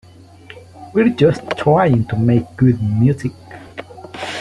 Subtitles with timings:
[0.95, 3.33] We're just trying to make good music.